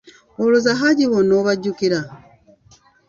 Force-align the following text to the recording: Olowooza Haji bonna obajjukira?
Olowooza 0.41 0.71
Haji 0.79 1.05
bonna 1.11 1.33
obajjukira? 1.41 1.99